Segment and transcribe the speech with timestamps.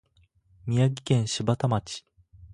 [0.65, 2.03] 宮城県柴田町